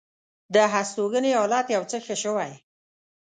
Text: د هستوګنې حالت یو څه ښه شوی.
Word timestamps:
د 0.53 0.55
هستوګنې 0.73 1.31
حالت 1.39 1.67
یو 1.75 1.83
څه 1.91 1.97
ښه 2.05 2.15
شوی. 2.23 2.51